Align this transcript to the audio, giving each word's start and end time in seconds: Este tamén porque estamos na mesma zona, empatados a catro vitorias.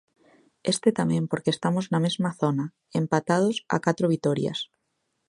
Este 0.73 0.89
tamén 0.99 1.23
porque 1.31 1.53
estamos 1.55 1.85
na 1.91 1.99
mesma 2.05 2.31
zona, 2.41 2.65
empatados 3.01 3.57
a 3.75 3.77
catro 3.85 4.05
vitorias. 4.13 4.59